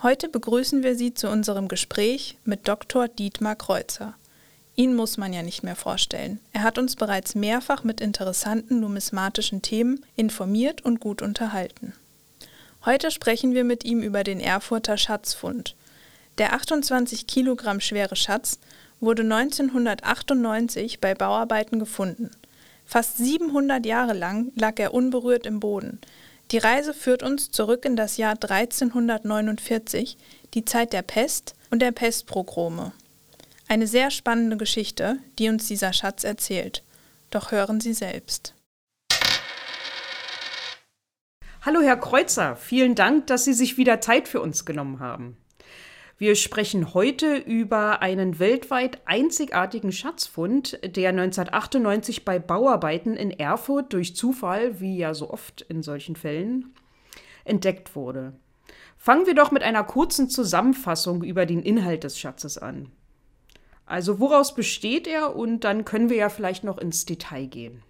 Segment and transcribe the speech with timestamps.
[0.00, 3.08] Heute begrüßen wir Sie zu unserem Gespräch mit Dr.
[3.08, 4.14] Dietmar Kreuzer.
[4.76, 6.38] Ihn muss man ja nicht mehr vorstellen.
[6.52, 11.94] Er hat uns bereits mehrfach mit interessanten numismatischen Themen informiert und gut unterhalten.
[12.84, 15.74] Heute sprechen wir mit ihm über den Erfurter Schatzfund.
[16.38, 18.60] Der 28 Kilogramm schwere Schatz
[19.00, 22.30] wurde 1998 bei Bauarbeiten gefunden.
[22.86, 26.00] Fast 700 Jahre lang lag er unberührt im Boden.
[26.50, 30.16] Die Reise führt uns zurück in das Jahr 1349,
[30.54, 32.92] die Zeit der Pest und der Pestprogrome.
[33.68, 36.84] Eine sehr spannende Geschichte, die uns dieser Schatz erzählt.
[37.30, 38.54] Doch hören Sie selbst.
[41.60, 45.36] Hallo Herr Kreuzer, vielen Dank, dass Sie sich wieder Zeit für uns genommen haben.
[46.20, 54.16] Wir sprechen heute über einen weltweit einzigartigen Schatzfund, der 1998 bei Bauarbeiten in Erfurt durch
[54.16, 56.74] Zufall, wie ja so oft in solchen Fällen,
[57.44, 58.32] entdeckt wurde.
[58.96, 62.90] Fangen wir doch mit einer kurzen Zusammenfassung über den Inhalt des Schatzes an.
[63.86, 67.84] Also woraus besteht er und dann können wir ja vielleicht noch ins Detail gehen.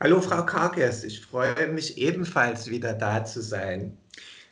[0.00, 3.96] Hallo Frau Karkes, ich freue mich ebenfalls wieder da zu sein.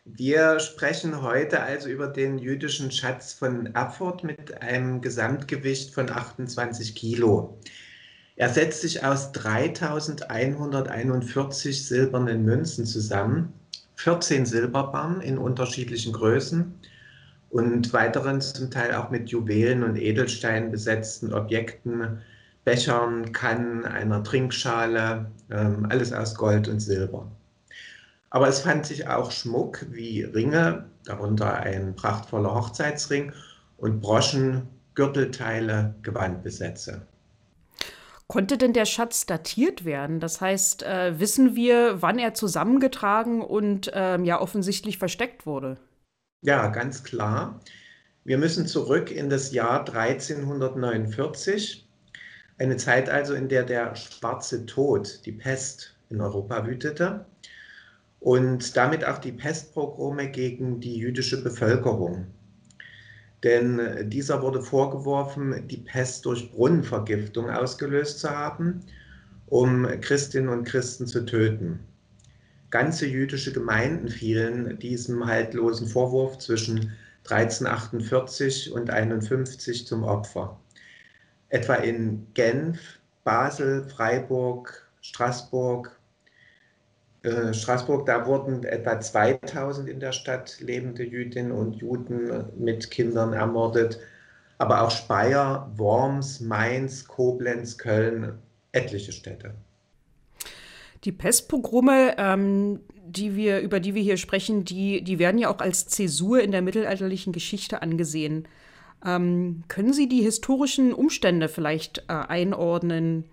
[0.09, 6.95] Wir sprechen heute also über den jüdischen Schatz von Erfurt mit einem Gesamtgewicht von 28
[6.95, 7.59] Kilo.
[8.37, 13.53] Er setzt sich aus 3141 silbernen Münzen zusammen,
[13.97, 16.73] 14 Silberbarren in unterschiedlichen Größen
[17.51, 22.21] und weiteren zum Teil auch mit Juwelen und Edelsteinen besetzten Objekten,
[22.65, 27.29] Bechern, Kannen, einer Trinkschale, ähm, alles aus Gold und Silber.
[28.37, 33.33] Aber es fand sich auch Schmuck wie Ringe, darunter ein prachtvoller Hochzeitsring
[33.79, 37.07] und Broschen, Gürtelteile, Gewandbesätze.
[38.27, 40.21] Konnte denn der Schatz datiert werden?
[40.21, 45.79] Das heißt, äh, wissen wir, wann er zusammengetragen und äh, ja offensichtlich versteckt wurde?
[46.43, 47.61] Ja, ganz klar.
[48.25, 51.89] Wir müssen zurück in das Jahr 1349,
[52.59, 57.25] eine Zeit also, in der der schwarze Tod, die Pest, in Europa wütete
[58.21, 62.27] und damit auch die Pestpogrome gegen die jüdische Bevölkerung.
[63.43, 68.81] Denn äh, dieser wurde vorgeworfen, die Pest durch Brunnenvergiftung ausgelöst zu haben,
[69.47, 71.81] um Christinnen und Christen zu töten.
[72.71, 76.93] Ganze jüdische Gemeinden fielen diesem haltlosen Vorwurf zwischen
[77.31, 80.59] 1348 und 51 zum Opfer.
[81.49, 85.97] Etwa in Genf, Basel, Freiburg, Straßburg,
[87.27, 93.33] äh, Straßburg, da wurden etwa 2000 in der Stadt lebende Jüdinnen und Juden mit Kindern
[93.33, 93.99] ermordet.
[94.59, 98.39] Aber auch Speyer, Worms, Mainz, Koblenz, Köln,
[98.73, 99.55] etliche Städte.
[101.05, 105.59] Die Pestpogrome, ähm, die wir, über die wir hier sprechen, die, die werden ja auch
[105.59, 108.49] als Zäsur in der mittelalterlichen Geschichte angesehen.
[109.05, 113.25] Ähm, können Sie die historischen Umstände vielleicht äh, einordnen?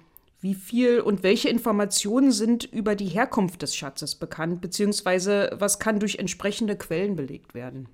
[0.43, 6.01] Wie viel und welche Informationen sind über die Herkunft des Schatzes bekannt, beziehungsweise was kann
[6.01, 7.87] durch entsprechende Quellen belegt werden?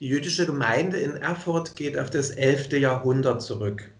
[0.00, 2.72] Die jüdische Gemeinde in Erfurt geht auf das 11.
[2.72, 3.92] Jahrhundert zurück.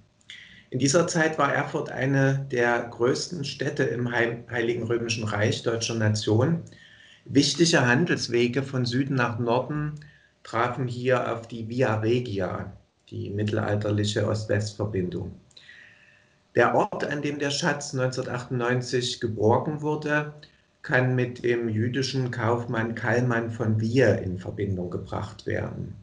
[0.71, 6.63] In dieser Zeit war Erfurt eine der größten Städte im Heiligen Römischen Reich deutscher Nation.
[7.27, 10.01] Wichtige Handelswege von Süden nach Norden
[10.43, 12.77] trafen hier auf die Via Regia,
[13.09, 15.31] die mittelalterliche Ost-West-Verbindung.
[16.55, 20.35] Der Ort, an dem der Schatz 1998 geborgen wurde,
[20.83, 25.97] kann mit dem jüdischen Kaufmann Kallmann von Wier in Verbindung gebracht werden.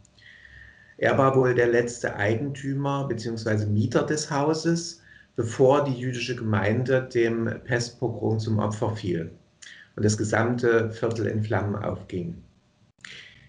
[0.98, 3.66] Er war wohl der letzte Eigentümer bzw.
[3.66, 5.02] Mieter des Hauses,
[5.38, 9.32] bevor die jüdische Gemeinde dem Pestpogrom zum Opfer fiel
[9.96, 12.44] und das gesamte Viertel in Flammen aufging.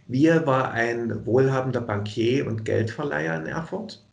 [0.07, 4.05] Wier war ein wohlhabender Bankier und Geldverleiher in Erfurt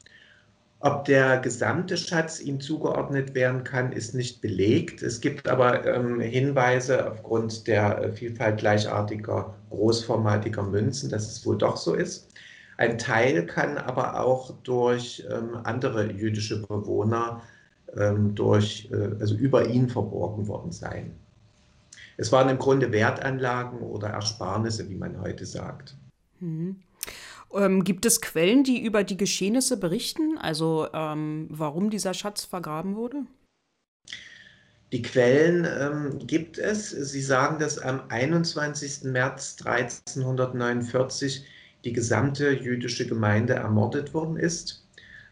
[0.82, 5.04] ob der gesamte Schatz ihm zugeordnet werden kann, ist nicht belegt.
[5.04, 11.58] Es gibt aber ähm, Hinweise aufgrund der äh, Vielfalt gleichartiger, großformatiger Münzen, dass es wohl
[11.58, 12.30] doch so ist.
[12.78, 17.42] Ein Teil kann aber auch durch ähm, andere jüdische Bewohner
[17.98, 21.12] ähm, durch, äh, also über ihn verborgen worden sein.
[22.16, 25.96] Es waren im Grunde Wertanlagen oder Ersparnisse, wie man heute sagt.
[26.40, 26.78] Mhm.
[27.54, 30.38] Ähm, gibt es Quellen, die über die Geschehnisse berichten?
[30.38, 33.24] Also ähm, warum dieser Schatz vergraben wurde?
[34.92, 36.90] Die Quellen ähm, gibt es.
[36.90, 39.04] Sie sagen, dass am 21.
[39.04, 41.46] März 1349
[41.86, 44.86] die gesamte jüdische Gemeinde ermordet worden ist.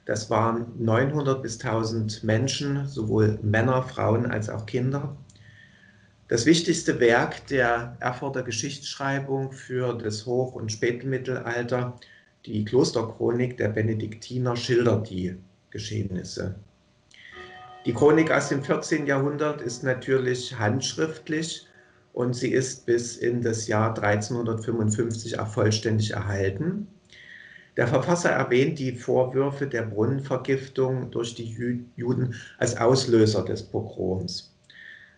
[0.06, 5.18] Das waren 900 bis 1000 Menschen, sowohl Männer, Frauen als auch Kinder.
[6.30, 11.98] Das wichtigste Werk der Erfurter Geschichtsschreibung für das Hoch- und Spätmittelalter,
[12.46, 15.38] die Klosterchronik der Benediktiner, schildert die
[15.70, 16.56] Geschehnisse.
[17.86, 19.08] Die Chronik aus dem 14.
[19.08, 21.66] Jahrhundert ist natürlich handschriftlich
[22.12, 26.90] und sie ist bis in das Jahr 1355 auch vollständig erhalten.
[27.78, 34.57] Der Verfasser erwähnt die Vorwürfe der Brunnenvergiftung durch die Juden als Auslöser des Pogroms.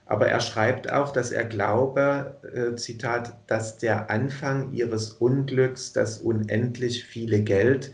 [0.10, 6.18] Aber er schreibt auch, dass er glaube, äh, Zitat, dass der Anfang ihres Unglücks das
[6.18, 7.92] unendlich viele Geld,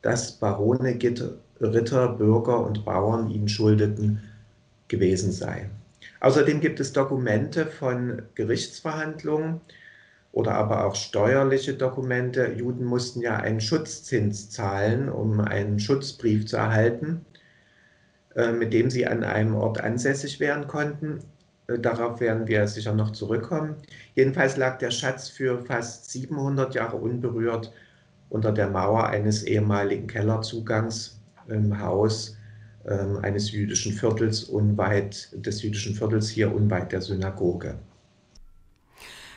[0.00, 0.96] das Barone,
[1.60, 4.22] Ritter, Bürger und Bauern ihnen schuldeten,
[4.86, 5.68] gewesen sei.
[6.20, 9.60] Außerdem gibt es Dokumente von Gerichtsverhandlungen
[10.30, 12.52] oder aber auch steuerliche Dokumente.
[12.52, 17.26] Juden mussten ja einen Schutzzins zahlen, um einen Schutzbrief zu erhalten,
[18.36, 21.24] äh, mit dem sie an einem Ort ansässig werden konnten.
[21.68, 23.76] Äh, darauf werden wir sicher noch zurückkommen.
[24.14, 27.72] Jedenfalls lag der Schatz für fast 700 Jahre unberührt
[28.30, 32.36] unter der Mauer eines ehemaligen Kellerzugangs im Haus
[32.86, 37.78] ähm, eines jüdischen Viertels unweit des jüdischen Viertels hier unweit der Synagoge.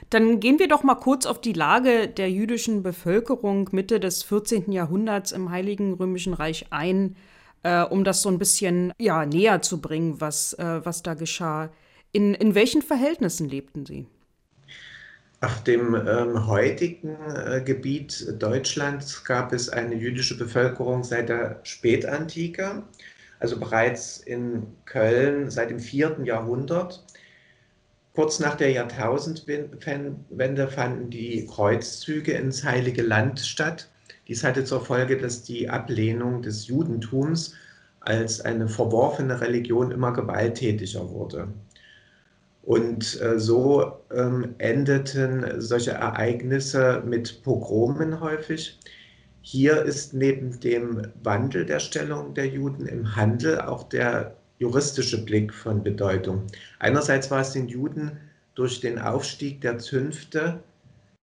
[0.09, 4.69] Dann gehen wir doch mal kurz auf die Lage der jüdischen Bevölkerung Mitte des 14.
[4.71, 7.15] Jahrhunderts im Heiligen Römischen Reich ein,
[7.63, 11.69] äh, um das so ein bisschen ja, näher zu bringen, was, äh, was da geschah.
[12.13, 14.05] In, in welchen Verhältnissen lebten Sie?
[15.39, 22.83] Auf dem ähm, heutigen äh, Gebiet Deutschlands gab es eine jüdische Bevölkerung seit der Spätantike,
[23.39, 26.17] also bereits in Köln seit dem 4.
[26.25, 27.03] Jahrhundert.
[28.13, 33.89] Kurz nach der Jahrtausendwende fanden die Kreuzzüge ins Heilige Land statt.
[34.27, 37.55] Dies hatte zur Folge, dass die Ablehnung des Judentums
[38.01, 41.47] als eine verworfene Religion immer gewalttätiger wurde.
[42.63, 48.77] Und äh, so ähm, endeten solche Ereignisse mit Pogromen häufig.
[49.41, 55.51] Hier ist neben dem Wandel der Stellung der Juden im Handel auch der juristische Blick
[55.51, 56.43] von Bedeutung.
[56.77, 58.11] Einerseits war es den Juden
[58.53, 60.59] durch den Aufstieg der Zünfte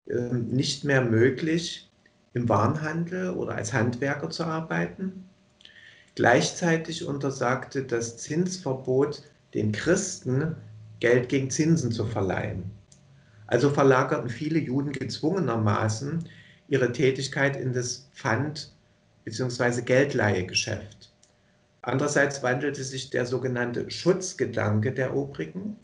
[0.07, 1.87] äh, nicht mehr möglich,
[2.33, 5.27] im Warenhandel oder als Handwerker zu arbeiten.
[6.15, 9.23] Gleichzeitig untersagte das Zinsverbot
[9.53, 10.55] den Christen
[10.99, 12.71] Geld gegen Zinsen zu verleihen.
[13.47, 16.27] Also verlagerten viele Juden gezwungenermaßen
[16.67, 18.71] ihre Tätigkeit in das Pfand-
[19.23, 19.81] bzw.
[19.81, 21.11] Geldleihegeschäft.
[21.81, 25.77] Andererseits wandelte sich der sogenannte Schutzgedanke der Obrigen,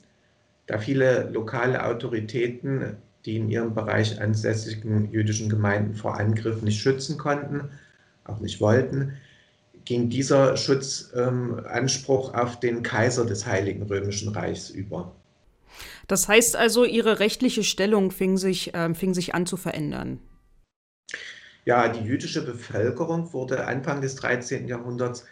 [0.68, 7.18] da viele lokale Autoritäten die in ihrem Bereich ansässigen jüdischen Gemeinden vor Angriff nicht schützen
[7.18, 7.69] konnten,
[8.25, 9.13] auch nicht wollten,
[9.85, 15.15] ging dieser Schutzanspruch ähm, auf den Kaiser des Heiligen Römischen Reichs über.
[16.07, 20.19] Das heißt also, ihre rechtliche Stellung fing sich, äh, fing sich an zu verändern.
[21.65, 24.68] Ja, die jüdische Bevölkerung wurde Anfang des 13.
[24.68, 25.25] Jahrhunderts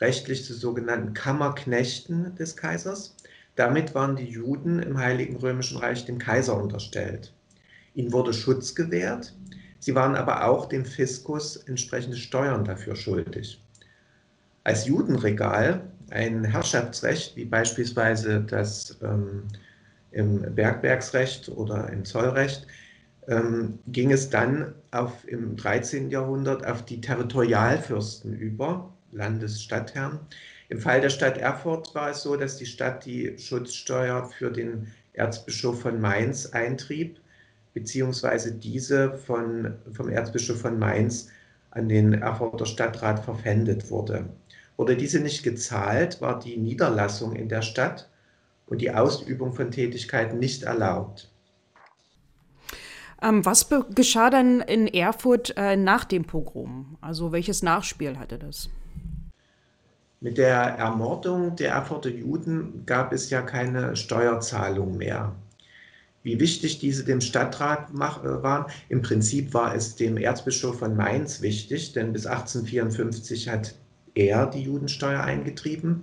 [0.00, 3.14] rechtlich zu sogenannten Kammerknechten des Kaisers.
[3.54, 7.32] Damit waren die Juden im Heiligen Römischen Reich dem Kaiser unterstellt.
[7.94, 9.34] Ihnen wurde Schutz gewährt,
[9.80, 13.60] sie waren aber auch dem Fiskus entsprechende Steuern dafür schuldig.
[14.64, 19.44] Als Judenregal ein Herrschaftsrecht, wie beispielsweise das ähm,
[20.10, 22.66] im Bergwerksrecht oder im Zollrecht,
[23.28, 26.10] ähm, ging es dann auf, im 13.
[26.10, 30.18] Jahrhundert auf die Territorialfürsten über, Landesstadtherren.
[30.70, 34.88] Im Fall der Stadt Erfurt war es so, dass die Stadt die Schutzsteuer für den
[35.14, 37.20] Erzbischof von Mainz eintrieb,
[37.74, 41.28] beziehungsweise diese von, vom Erzbischof von Mainz
[41.70, 44.26] an den Erfurter Stadtrat verpfändet wurde.
[44.78, 48.08] Wurde diese nicht gezahlt, war die Niederlassung in der Stadt
[48.66, 51.28] und die Ausübung von Tätigkeiten nicht erlaubt.
[53.20, 56.96] Ähm, was geschah dann in Erfurt äh, nach dem Pogrom?
[57.00, 58.70] Also welches Nachspiel hatte das?
[60.20, 65.34] Mit der Ermordung der Erfurter Juden gab es ja keine Steuerzahlung mehr.
[66.22, 71.42] Wie wichtig diese dem Stadtrat äh, waren, im Prinzip war es dem Erzbischof von Mainz
[71.42, 73.74] wichtig, denn bis 1854 hat
[74.18, 76.02] er die Judensteuer eingetrieben.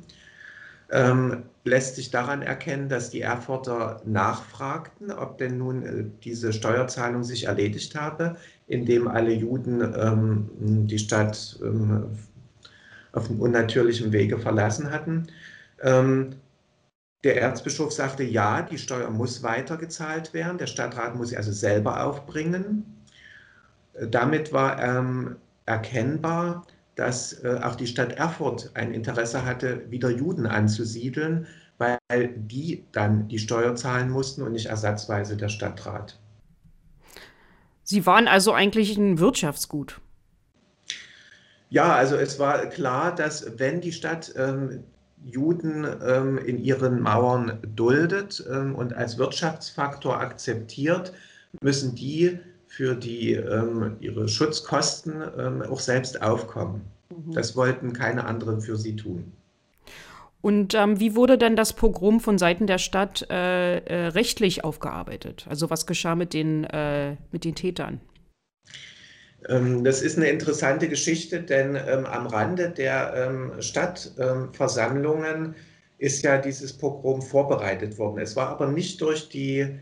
[0.91, 7.24] Ähm, lässt sich daran erkennen, dass die Erfurter nachfragten, ob denn nun äh, diese Steuerzahlung
[7.24, 10.50] sich erledigt habe, indem alle Juden ähm,
[10.88, 12.17] die Stadt ähm,
[13.13, 15.27] auf unnatürlichem Wege verlassen hatten.
[15.81, 16.36] Ähm,
[17.24, 22.05] der Erzbischof sagte, ja, die Steuer muss weitergezahlt werden, der Stadtrat muss sie also selber
[22.05, 22.86] aufbringen.
[23.93, 30.09] Äh, damit war ähm, erkennbar, dass äh, auch die Stadt Erfurt ein Interesse hatte, wieder
[30.09, 31.47] Juden anzusiedeln,
[31.77, 31.99] weil
[32.35, 36.17] die dann die Steuer zahlen mussten und nicht ersatzweise der Stadtrat.
[37.83, 39.99] Sie waren also eigentlich ein Wirtschaftsgut.
[41.69, 44.83] Ja, also es war klar, dass wenn die Stadt ähm,
[45.23, 51.13] Juden ähm, in ihren Mauern duldet ähm, und als Wirtschaftsfaktor akzeptiert,
[51.61, 52.39] müssen die
[52.75, 56.82] für die, ähm, ihre Schutzkosten ähm, auch selbst aufkommen.
[57.10, 57.32] Mhm.
[57.32, 59.32] Das wollten keine anderen für sie tun.
[60.41, 65.46] Und ähm, wie wurde denn das Pogrom von Seiten der Stadt äh, äh, rechtlich aufgearbeitet?
[65.50, 68.01] Also was geschah mit den, äh, mit den Tätern?
[69.48, 75.55] Ähm, das ist eine interessante Geschichte, denn ähm, am Rande der ähm, Stadtversammlungen
[75.98, 78.20] ist ja dieses Pogrom vorbereitet worden.
[78.20, 79.79] Es war aber nicht durch die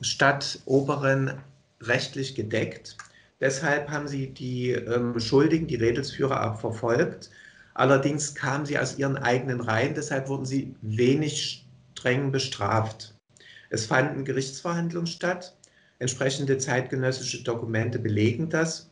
[0.00, 1.40] Stadtoberen
[1.80, 2.96] rechtlich gedeckt.
[3.40, 4.76] Deshalb haben sie die
[5.18, 7.30] Schuldigen, die Redelsführer, abverfolgt.
[7.74, 13.14] Allerdings kamen sie aus ihren eigenen Reihen, deshalb wurden sie wenig streng bestraft.
[13.70, 15.56] Es fanden Gerichtsverhandlungen statt
[16.00, 18.88] Entsprechende zeitgenössische Dokumente belegen das.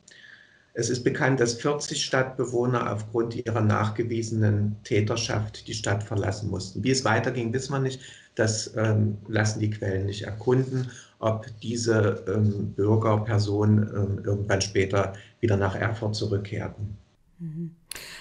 [0.78, 6.84] Es ist bekannt, dass 40 Stadtbewohner aufgrund ihrer nachgewiesenen Täterschaft die Stadt verlassen mussten.
[6.84, 8.02] Wie es weiterging, wissen wir nicht.
[8.34, 15.14] Das ähm, lassen die Quellen nicht erkunden, ob diese ähm, Bürger, Personen ähm, irgendwann später
[15.40, 16.98] wieder nach Erfurt zurückkehrten.
[17.38, 17.74] Mhm.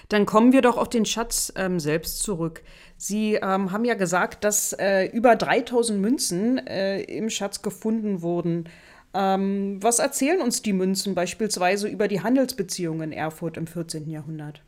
[0.07, 2.63] Dann kommen wir doch auf den Schatz ähm, selbst zurück.
[2.95, 8.69] Sie ähm, haben ja gesagt, dass äh, über 3000 Münzen äh, im Schatz gefunden wurden.
[9.15, 14.10] Ähm, was erzählen uns die Münzen beispielsweise über die Handelsbeziehungen in Erfurt im 14.
[14.10, 14.62] Jahrhundert?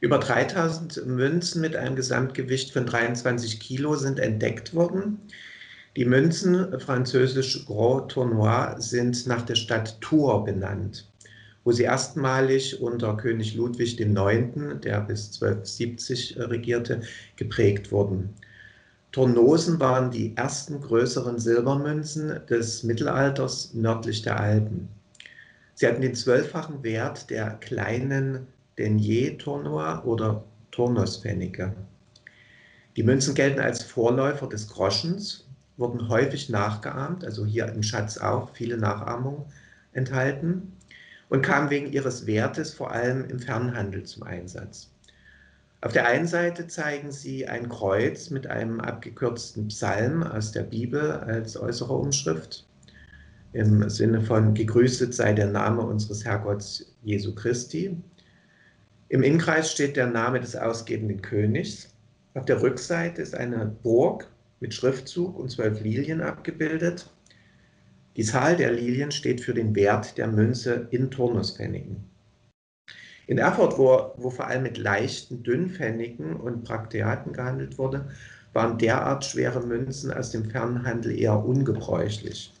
[0.00, 5.20] Über 3000 Münzen mit einem Gesamtgewicht von 23 Kilo sind entdeckt worden.
[5.96, 11.06] Die Münzen, französisch Gros Tournois, sind nach der Stadt Tours benannt
[11.64, 17.02] wo sie erstmalig unter König Ludwig IX., der bis 1270 regierte,
[17.36, 18.30] geprägt wurden.
[19.12, 24.88] Tornosen waren die ersten größeren Silbermünzen des Mittelalters nördlich der Alpen.
[25.74, 28.46] Sie hatten den zwölffachen Wert der kleinen
[28.78, 31.74] Denier-Tournois oder Turnusspfennige.
[32.96, 38.54] Die Münzen gelten als Vorläufer des Groschens, wurden häufig nachgeahmt, also hier im Schatz auch
[38.54, 39.44] viele Nachahmungen
[39.92, 40.72] enthalten
[41.28, 44.91] und kamen wegen ihres Wertes vor allem im Fernhandel zum Einsatz.
[45.82, 51.10] Auf der einen Seite zeigen sie ein Kreuz mit einem abgekürzten Psalm aus der Bibel
[51.10, 52.66] als äußere Umschrift
[53.52, 57.96] im Sinne von Gegrüßet sei der Name unseres Herrgotts Jesu Christi.
[59.10, 61.92] Im Innkreis steht der Name des ausgebenden Königs.
[62.34, 64.26] Auf der Rückseite ist eine Burg
[64.60, 67.10] mit Schriftzug und zwölf Lilien abgebildet.
[68.16, 72.11] Die Zahl der Lilien steht für den Wert der Münze in Turnuspfennigen.
[73.32, 78.04] In Erfurt, wo, wo vor allem mit leichten Dünnpfennigen und Prakteaten gehandelt wurde,
[78.52, 82.52] waren derart schwere Münzen aus dem Fernhandel eher ungebräuchlich.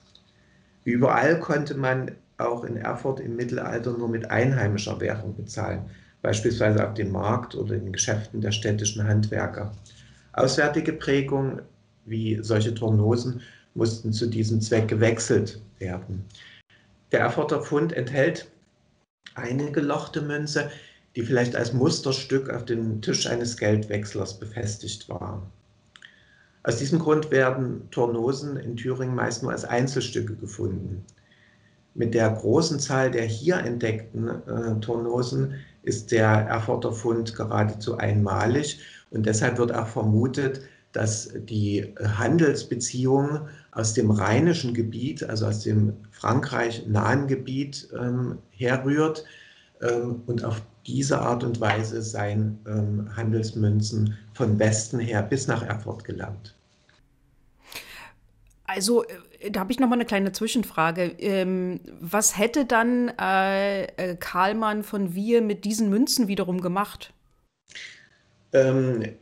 [0.84, 5.82] Wie überall konnte man auch in Erfurt im Mittelalter nur mit einheimischer Währung bezahlen,
[6.22, 9.72] beispielsweise auf dem Markt oder in Geschäften der städtischen Handwerker.
[10.32, 11.60] Auswärtige Prägungen
[12.06, 13.42] wie solche Tornosen
[13.74, 16.24] mussten zu diesem Zweck gewechselt werden.
[17.12, 18.50] Der Erfurter Fund enthält
[19.34, 20.70] eine gelochte Münze,
[21.16, 25.50] die vielleicht als Musterstück auf dem Tisch eines Geldwechslers befestigt war.
[26.64, 31.04] Aus diesem Grund werden Tornosen in Thüringen meist nur als Einzelstücke gefunden.
[31.94, 38.80] Mit der großen Zahl der hier entdeckten äh, Tornosen ist der Erfurter Fund geradezu einmalig
[39.10, 40.62] und deshalb wird auch vermutet,
[40.92, 49.24] dass die Handelsbeziehungen aus dem rheinischen Gebiet, also aus dem Frankreich nahen Gebiet ähm, herrührt
[49.80, 55.62] ähm, und auf diese Art und Weise seien ähm, Handelsmünzen von Westen her bis nach
[55.62, 56.54] Erfurt gelangt.
[58.64, 59.04] Also,
[59.40, 61.14] äh, da habe ich noch mal eine kleine Zwischenfrage.
[61.18, 67.12] Ähm, was hätte dann äh, äh Karlmann von Wir mit diesen Münzen wiederum gemacht?
[68.52, 69.14] Ähm,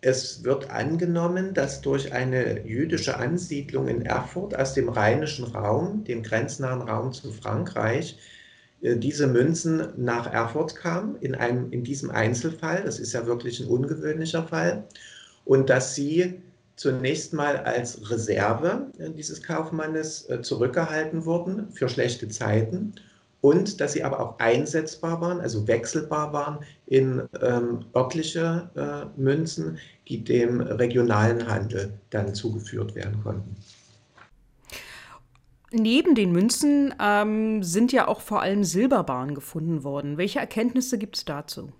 [0.00, 6.22] es wird angenommen, dass durch eine jüdische Ansiedlung in Erfurt aus dem rheinischen Raum, dem
[6.22, 8.18] grenznahen Raum zu Frankreich,
[8.80, 13.60] äh, diese Münzen nach Erfurt kamen, in, einem, in diesem Einzelfall, das ist ja wirklich
[13.60, 14.84] ein ungewöhnlicher Fall,
[15.44, 16.40] und dass sie
[16.76, 22.94] zunächst mal als Reserve dieses Kaufmannes äh, zurückgehalten wurden für schlechte Zeiten
[23.42, 29.78] und dass sie aber auch einsetzbar waren, also wechselbar waren in ähm, örtliche äh, Münzen,
[30.08, 33.56] die dem regionalen Handel dann zugeführt werden konnten.
[35.72, 40.18] Neben den Münzen ähm, sind ja auch vor allem Silberbahnen gefunden worden.
[40.18, 41.72] Welche Erkenntnisse gibt es dazu?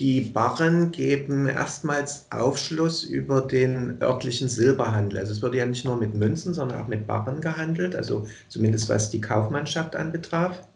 [0.00, 5.18] Die Barren geben erstmals Aufschluss über den örtlichen Silberhandel.
[5.18, 8.88] Also es wurde ja nicht nur mit Münzen, sondern auch mit Barren gehandelt, also zumindest
[8.88, 10.66] was die Kaufmannschaft anbetraf.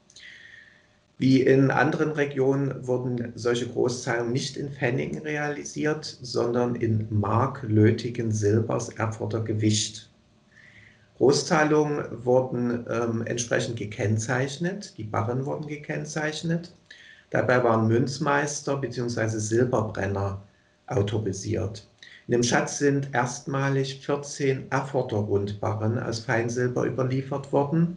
[1.17, 8.91] Wie in anderen Regionen wurden solche Großzahlungen nicht in Pfennigen realisiert, sondern in marklötigen Silbers
[8.91, 10.11] Erfurter Gewicht.
[11.17, 16.75] Großzahlungen wurden ähm, entsprechend gekennzeichnet, die Barren wurden gekennzeichnet.
[17.35, 19.27] Dabei waren Münzmeister bzw.
[19.41, 20.41] Silberbrenner
[20.87, 21.85] autorisiert.
[22.29, 27.97] In dem Schatz sind erstmalig 14 Erfurter Rundbarren aus Feinsilber überliefert worden.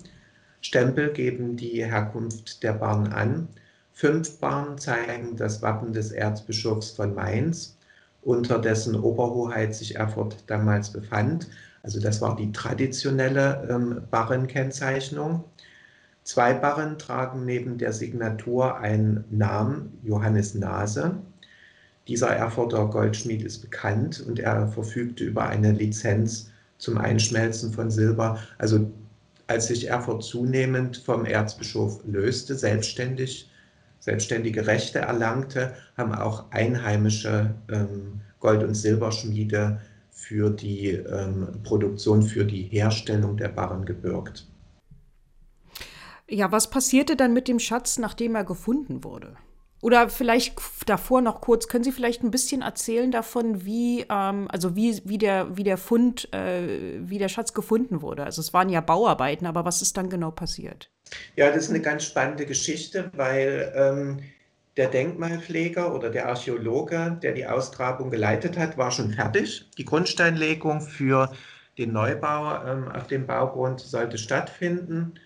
[0.62, 3.48] Stempel geben die Herkunft der Barren an.
[3.94, 7.78] Fünf Barren zeigen das Wappen des Erzbischofs von Mainz,
[8.24, 11.48] unter dessen Oberhoheit sich Erfurt damals befand.
[11.84, 15.44] Also das war die traditionelle ähm, Barrenkennzeichnung.
[16.28, 21.16] Zwei Barren tragen neben der Signatur einen Namen, Johannes Nase.
[22.10, 28.40] Dieser Erfurter Goldschmied ist bekannt und er verfügte über eine Lizenz zum Einschmelzen von Silber.
[28.58, 28.92] Also
[29.48, 33.50] als sich Erfurt zunehmend vom Erzbischof löste, selbstständig,
[34.02, 39.80] selbstständige Rechte erlangte, haben auch einheimische ähm, Gold- und Silberschmiede
[40.12, 44.46] für die ähm, Produktion, für die Herstellung der Barren gebürgt.
[46.30, 49.38] Ja, was passierte dann mit dem Schatz, nachdem er gefunden wurde?
[49.82, 54.76] Oder vielleicht davor noch kurz, können Sie vielleicht ein bisschen erzählen davon, wie, ähm, also
[54.76, 58.24] wie, wie, der, wie der Fund, äh, wie der Schatz gefunden wurde?
[58.24, 60.90] Also es waren ja Bauarbeiten, aber was ist dann genau passiert?
[61.36, 64.20] Ja, das ist eine ganz spannende Geschichte, weil ähm,
[64.78, 69.70] der Denkmalpfleger oder der Archäologe, der die Austrabung geleitet hat, war schon fertig.
[69.78, 71.32] Die Grundsteinlegung für
[71.78, 75.20] den Neubau ähm, auf dem Baugrund sollte stattfinden.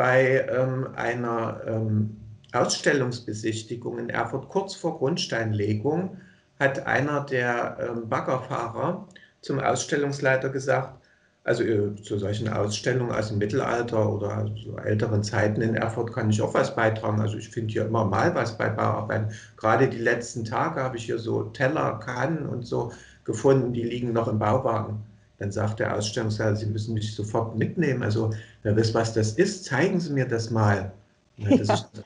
[0.00, 2.16] Bei ähm, einer ähm,
[2.54, 6.16] Ausstellungsbesichtigung in Erfurt kurz vor Grundsteinlegung
[6.58, 9.06] hat einer der ähm, Baggerfahrer
[9.42, 10.98] zum Ausstellungsleiter gesagt,
[11.44, 16.30] also äh, zu solchen Ausstellungen aus dem Mittelalter oder so älteren Zeiten in Erfurt kann
[16.30, 17.20] ich auch was beitragen.
[17.20, 19.34] Also ich finde hier immer mal was bei Bauarbeiten.
[19.58, 22.90] Gerade die letzten Tage habe ich hier so Teller, Kannen und so
[23.24, 25.02] gefunden, die liegen noch im Bauwagen.
[25.40, 28.02] Dann sagt der Ausstellungsleiter, Sie müssen mich sofort mitnehmen.
[28.02, 28.30] Also
[28.62, 30.92] wer weiß, was das ist, zeigen Sie mir das mal.
[31.38, 32.04] Dann hat sich das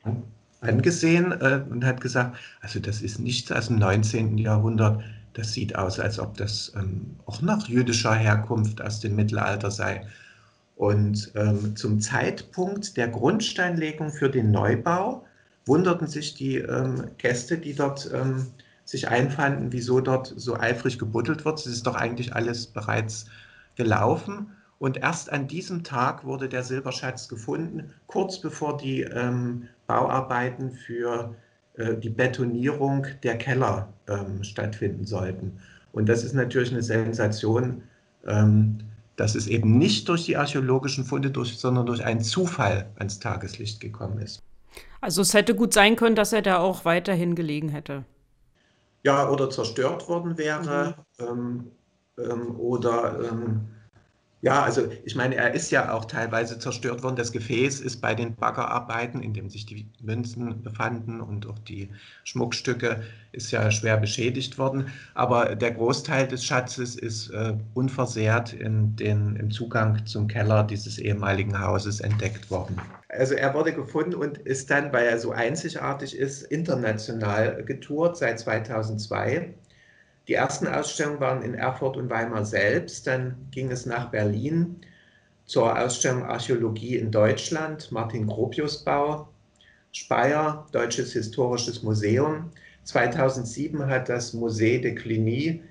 [0.60, 4.38] angesehen äh, und hat gesagt, also das ist nichts aus dem 19.
[4.38, 5.02] Jahrhundert.
[5.34, 10.06] Das sieht aus, als ob das ähm, auch nach jüdischer Herkunft aus dem Mittelalter sei.
[10.76, 15.24] Und ähm, zum Zeitpunkt der Grundsteinlegung für den Neubau
[15.66, 18.46] wunderten sich die ähm, Gäste, die dort ähm,
[18.84, 21.58] sich einfanden, wieso dort so eifrig gebuddelt wird.
[21.58, 23.26] Es ist doch eigentlich alles bereits
[23.76, 24.48] gelaufen.
[24.84, 31.34] Und erst an diesem Tag wurde der Silberschatz gefunden, kurz bevor die ähm, Bauarbeiten für
[31.78, 35.58] äh, die Betonierung der Keller ähm, stattfinden sollten.
[35.92, 37.82] Und das ist natürlich eine Sensation,
[38.26, 38.76] ähm,
[39.16, 43.80] dass es eben nicht durch die archäologischen Funde, durch, sondern durch einen Zufall ans Tageslicht
[43.80, 44.42] gekommen ist.
[45.00, 48.04] Also es hätte gut sein können, dass er da auch weiterhin gelegen hätte.
[49.02, 51.24] Ja, oder zerstört worden wäre mhm.
[51.26, 51.70] ähm,
[52.18, 53.68] ähm oder ähm,
[54.44, 57.16] ja, also ich meine, er ist ja auch teilweise zerstört worden.
[57.16, 61.88] Das Gefäß ist bei den Baggerarbeiten, in dem sich die Münzen befanden und auch die
[62.24, 63.02] Schmuckstücke,
[63.32, 64.92] ist ja schwer beschädigt worden.
[65.14, 70.98] Aber der Großteil des Schatzes ist äh, unversehrt in den, im Zugang zum Keller dieses
[70.98, 72.78] ehemaligen Hauses entdeckt worden.
[73.08, 78.38] Also er wurde gefunden und ist dann, weil er so einzigartig ist, international getourt seit
[78.40, 79.54] 2002
[80.28, 83.06] die ersten Ausstellungen waren in Erfurt und Weimar selbst.
[83.06, 84.80] Dann ging es nach Berlin
[85.44, 89.28] zur Ausstellung Archäologie in Deutschland, Martin Gropius Bau,
[89.92, 92.50] Speyer, Deutsches Historisches Museum.
[92.84, 95.62] 2007 hat das Musée de Cluny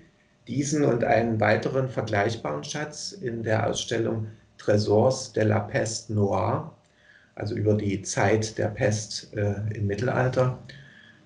[0.47, 4.27] diesen und einen weiteren vergleichbaren Schatz in der Ausstellung
[4.59, 6.71] Trésors de la Peste Noire,
[7.35, 10.59] also über die Zeit der Pest äh, im Mittelalter,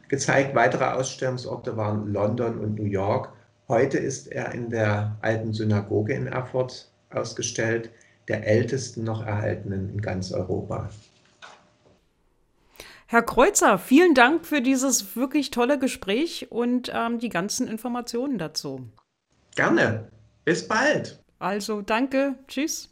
[0.09, 0.55] gezeigt.
[0.55, 3.33] Weitere Ausstellungsorte waren London und New York.
[3.67, 7.89] Heute ist er in der alten Synagoge in Erfurt ausgestellt,
[8.27, 10.89] der ältesten noch erhaltenen in ganz Europa.
[13.09, 18.89] Herr Kreuzer, vielen Dank für dieses wirklich tolle Gespräch und ähm, die ganzen Informationen dazu.
[19.55, 20.09] Gerne.
[20.43, 21.23] Bis bald.
[21.39, 22.35] Also danke.
[22.47, 22.89] Tschüss.